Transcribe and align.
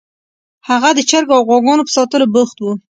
هغه 0.69 0.89
د 0.93 0.99
چرګو 1.09 1.33
او 1.37 1.43
غواګانو 1.47 1.85
په 1.87 1.91
ساتلو 1.97 2.31
بوخت 2.33 2.57
و 2.59 2.65